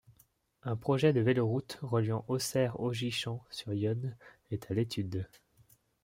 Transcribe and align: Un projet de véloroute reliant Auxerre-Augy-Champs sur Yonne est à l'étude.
Un 0.63 0.75
projet 0.75 1.13
de 1.13 1.19
véloroute 1.21 1.77
reliant 1.83 2.25
Auxerre-Augy-Champs 2.27 3.43
sur 3.51 3.71
Yonne 3.71 4.17
est 4.49 4.71
à 4.71 4.73
l'étude. 4.73 5.27